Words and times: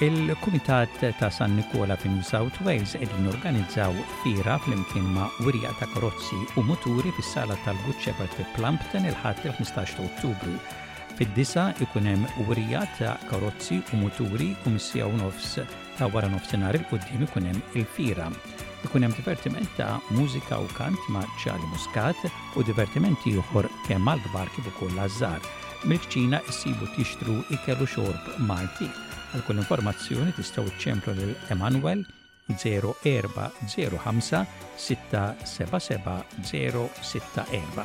Il-Kumitat 0.00 1.12
ta' 1.18 1.28
San 1.30 1.56
Nikola 1.56 1.96
fin 1.96 2.22
South 2.22 2.60
Wales 2.62 2.94
edin 2.94 3.26
organizzaw 3.26 3.92
fira 4.22 4.56
fl-imkien 4.58 5.02
ma' 5.02 5.28
wirja 5.42 5.72
ta' 5.80 5.90
karozzi 5.92 6.38
u 6.56 6.62
muturi 6.62 7.10
fis-sala 7.16 7.56
tal-Good 7.64 7.98
Shepherd 8.00 8.30
fi 8.36 8.46
Plumpton 8.54 9.08
il 9.10 9.16
ħat 9.24 9.42
il-15 9.42 9.72
ta' 9.96 10.04
Ottubru. 10.04 10.54
Fid-disa 11.18 11.64
ikunem 11.82 12.22
wirja 12.46 12.84
ta' 12.98 13.16
karozzi 13.26 13.80
u 13.92 13.98
muturi 14.04 14.52
u 14.66 14.70
missija 14.76 15.08
u 15.10 15.16
nofs 15.18 15.58
ta' 15.98 16.08
wara 16.14 16.30
nofsinhar 16.30 16.78
il-qudiem 16.78 17.26
ikunem 17.26 17.58
il-fira. 17.74 18.30
Ikunem 18.86 19.18
divertiment 19.18 19.74
ta' 19.80 19.98
mużika 20.14 20.62
u 20.62 20.70
kant 20.78 21.10
ma' 21.10 21.26
ċali 21.42 21.72
muskat 21.74 22.22
u 22.54 22.62
divertimenti 22.70 23.34
ieħor 23.34 23.66
kemm 23.90 24.14
għal-kbar 24.14 24.54
kif 24.54 24.70
ukoll 24.76 25.02
għażar. 25.08 25.42
Milkċina 25.90 26.44
issibu 26.54 26.86
tixtru 26.94 27.42
ikellu 27.58 27.90
xorb 27.98 28.34
Malti. 28.38 28.86
Għal 29.36 29.42
kull 29.46 29.58
informazzjoni 29.60 30.32
tistgħu 30.36 30.70
ċemplu 30.82 31.12
lil 31.16 31.32
Emanuel 31.52 32.02
0405 32.56 34.54
677 34.88 37.84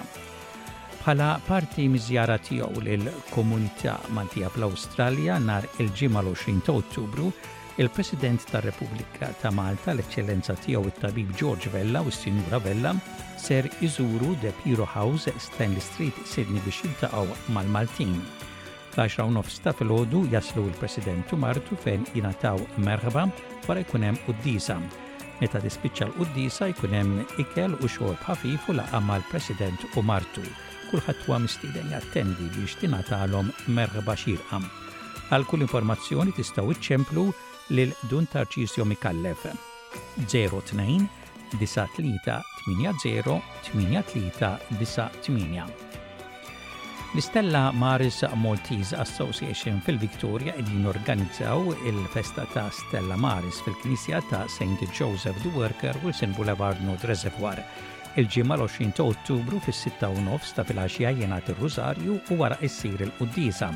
Bħala 1.04 1.28
parti 1.48 1.90
miżjara 1.92 2.38
tiegħu 2.48 2.84
lill-Komunità 2.86 3.96
Maltija 4.16 4.48
fl-Awstralja 4.54 5.36
nar 5.50 5.68
il-ġimgħa 5.84 6.22
l-20 6.24 6.64
ta' 6.70 6.78
Ottubru, 6.80 7.28
il-President 7.76 8.40
tar-Repubblika 8.54 9.34
ta' 9.42 9.52
Malta 9.52 9.92
l-Eċċellenza 9.92 10.56
tiegħu 10.64 10.88
it-Tabib 10.94 11.28
George 11.36 11.68
Vella 11.76 12.00
u 12.00 12.08
s-Sinjura 12.16 12.60
Vella 12.64 12.92
ser 13.42 13.68
iżuru 13.84 14.30
The 14.46 14.52
Piro 14.64 14.86
House 14.94 15.32
Stanley 15.50 15.82
Street 15.92 16.16
Sydney 16.24 16.62
biex 16.64 16.80
jiltaqgħu 16.86 17.28
mal-Maltin 17.60 18.16
fl-10 18.94 19.30
nofs 19.34 19.56
ta' 19.64 19.72
fil-ħodu 19.76 20.20
jaslu 20.32 20.66
l-President 20.70 21.32
Martu 21.40 21.76
fejn 21.82 22.04
jingħataw 22.16 22.60
merħba 22.86 23.24
wara 23.68 23.80
jkun 23.86 24.04
hemm 24.10 24.18
disa 24.46 24.78
Meta 25.40 25.60
tispiċċa 25.62 26.06
l-qudiesa 26.12 26.66
jkun 26.74 26.94
hemm 26.96 27.14
ikel 27.42 27.72
u 27.80 27.86
xorb 27.90 28.18
ħafifu 28.30 28.72
la' 28.78 28.86
għamma 28.96 29.14
mal-President 29.18 29.80
u 29.98 30.00
Martu. 30.06 30.44
Kulħadd 30.92 31.20
huwa 31.26 31.38
mistieden 31.44 31.88
jattendi 31.92 32.46
biex 32.54 32.74
tingħatalhom 32.80 33.48
merħba 33.76 34.16
xirqa. 34.16 34.58
Għal 35.34 35.48
kull 35.50 35.66
informazzjoni 35.66 36.32
tistgħu 36.38 36.70
iċċemplu 36.78 37.24
lil 37.76 37.92
Dun 38.12 38.26
Tarċisio 38.32 38.84
Mikallef 38.88 39.42
02 40.22 40.26
938 41.58 42.34
8. 45.58 45.93
L-Istella 47.16 47.70
Maris 47.78 48.26
Maltese 48.34 48.96
Association 48.98 49.80
fil-Victoria 49.82 50.54
edin 50.58 50.88
organizzaw 50.88 51.76
il-festa 51.86 52.44
ta' 52.52 52.72
Stella 52.72 53.16
Maris 53.16 53.62
fil-Knisja 53.62 54.20
ta' 54.30 54.48
St. 54.48 54.82
Joseph 54.92 55.40
the 55.44 55.48
Worker 55.50 55.96
u 56.02 56.10
sin 56.12 56.32
Boulevard 56.32 56.82
Nord 56.82 57.04
Reservoir. 57.04 57.62
Il-ġimma 58.16 58.56
l-20 58.58 58.96
ta' 58.98 59.04
Ottubru 59.06 59.60
fil 59.62 59.78
6 59.78 60.00
ta' 60.56 60.66
fil-għaxija 60.66 61.14
jenat 61.22 61.54
il 61.54 61.60
rosario 61.62 62.18
u 62.34 62.40
wara 62.42 62.58
issir 62.66 63.00
il-Quddisa. 63.06 63.70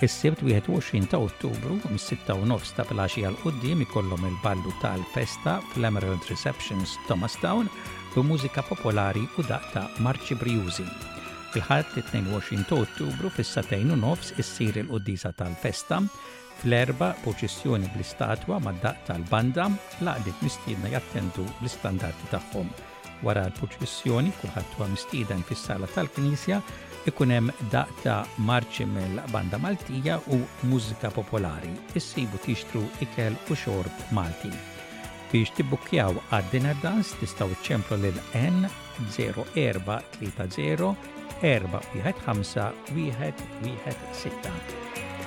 Il-sebt 0.00 0.42
21 0.42 1.06
ta' 1.06 1.22
Ottubru 1.22 1.78
mis-6 1.94 2.26
ta' 2.26 2.84
fil-għaxija 2.90 3.30
l-qoddim 3.36 3.86
ikollhom 3.86 4.26
il-ballu 4.32 4.74
tal-festa 4.82 5.60
fil 5.76 5.86
emerald 5.92 6.26
Receptions 6.26 6.98
Thomastown 7.06 7.70
bi 8.14 8.20
mużika 8.26 8.66
popolari 8.66 9.22
u 9.36 9.42
da' 9.46 9.62
daqta 9.62 9.88
Marci 10.02 10.34
Briusi 10.34 11.13
il-ħadd 11.58 12.02
22 12.10 12.64
ta' 12.68 12.78
Ottubru 12.82 13.30
fis 13.30 13.52
u 13.56 13.96
nofs 13.98 14.32
issir 14.42 14.78
il-qoddisa 14.80 15.30
tal-festa 15.32 16.00
fl-erba 16.62 17.12
poċessjoni 17.24 17.88
bl-istatwa 17.94 18.58
mad-daq 18.62 19.04
tal-banda 19.06 19.68
laqdiet 20.00 20.42
mistiedna 20.42 20.88
jattendu 20.94 21.44
bl-istandarti 21.60 22.30
tagħhom. 22.30 22.70
Wara 23.22 23.46
l-poċessjoni 23.48 24.32
kulħadd 24.40 24.76
huwa 24.76 24.88
mistieden 24.94 25.42
fis-sala 25.48 25.86
tal-Knisja 25.94 26.60
ikun 27.10 27.34
hemm 27.36 27.52
daq 27.72 27.90
ta' 28.04 28.22
marċi 28.50 28.86
mill-banda 28.90 29.58
Maltija 29.58 30.18
u 30.30 30.40
mużika 30.70 31.10
popolari. 31.12 31.74
Issibu 31.98 32.40
tixtru 32.46 32.86
ikel 33.04 33.36
u 33.50 33.56
xorb 33.58 34.06
Malti. 34.10 34.52
Biex 35.32 35.54
tibbukjaw 35.56 36.18
għad-dinner 36.36 36.76
dance 36.84 37.16
tistaw 37.20 37.50
ċemplu 37.64 37.96
l 38.10 38.18
N 38.40 38.56
0430 39.16 40.88
415 41.42 42.74
116. 42.94 45.23